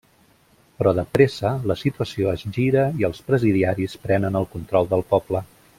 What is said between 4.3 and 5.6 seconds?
el control del poble.